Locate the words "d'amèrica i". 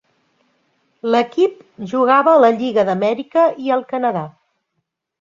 2.91-3.75